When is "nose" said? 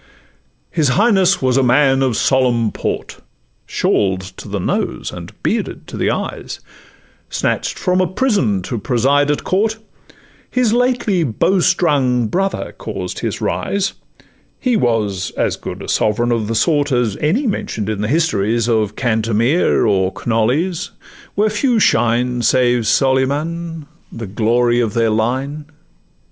4.59-5.11